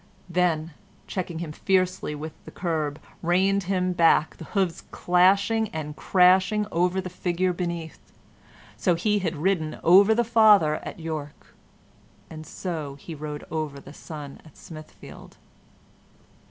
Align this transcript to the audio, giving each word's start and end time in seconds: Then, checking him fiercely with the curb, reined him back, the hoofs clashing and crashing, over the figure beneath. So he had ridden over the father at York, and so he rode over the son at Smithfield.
Then, 0.31 0.73
checking 1.05 1.37
him 1.37 1.51
fiercely 1.51 2.15
with 2.15 2.33
the 2.43 2.49
curb, 2.49 2.99
reined 3.21 3.65
him 3.65 3.93
back, 3.93 4.35
the 4.37 4.45
hoofs 4.45 4.81
clashing 4.89 5.67
and 5.67 5.95
crashing, 5.95 6.65
over 6.71 6.99
the 6.99 7.07
figure 7.11 7.53
beneath. 7.53 7.99
So 8.75 8.95
he 8.95 9.19
had 9.19 9.35
ridden 9.35 9.77
over 9.83 10.15
the 10.15 10.23
father 10.23 10.77
at 10.77 10.99
York, 10.99 11.53
and 12.31 12.47
so 12.47 12.95
he 12.95 13.13
rode 13.13 13.43
over 13.51 13.79
the 13.79 13.93
son 13.93 14.41
at 14.43 14.57
Smithfield. 14.57 15.37